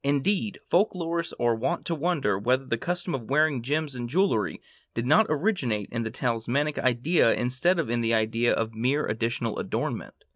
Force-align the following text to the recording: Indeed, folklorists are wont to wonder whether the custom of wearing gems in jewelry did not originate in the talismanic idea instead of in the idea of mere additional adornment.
Indeed, 0.03 0.57
folklorists 0.67 1.31
are 1.39 1.53
wont 1.53 1.85
to 1.85 1.93
wonder 1.93 2.35
whether 2.39 2.65
the 2.65 2.75
custom 2.79 3.13
of 3.13 3.29
wearing 3.29 3.61
gems 3.61 3.93
in 3.95 4.07
jewelry 4.07 4.59
did 4.95 5.05
not 5.05 5.27
originate 5.29 5.89
in 5.91 6.01
the 6.01 6.09
talismanic 6.09 6.79
idea 6.79 7.31
instead 7.35 7.77
of 7.77 7.87
in 7.87 8.01
the 8.01 8.15
idea 8.15 8.51
of 8.51 8.73
mere 8.73 9.05
additional 9.05 9.59
adornment. 9.59 10.15